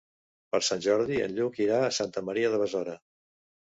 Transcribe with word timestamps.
Per 0.55 0.61
Sant 0.67 0.81
Jordi 0.85 1.21
en 1.27 1.37
Lluc 1.41 1.63
irà 1.69 1.79
a 1.85 1.95
Santa 2.01 2.29
Maria 2.33 2.55
de 2.57 2.67
Besora. 2.67 3.01